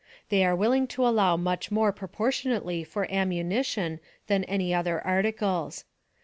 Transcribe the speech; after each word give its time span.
They 0.29 0.43
are 0.43 0.55
willing 0.55 0.87
to 0.97 1.05
allow 1.07 1.37
much 1.37 1.69
more 1.69 1.91
proportionately 1.91 2.83
for 2.83 3.05
ammunition 3.11 3.99
than 4.25 4.45
any 4.45 4.73
other 4.73 4.99
articles. 5.05 5.85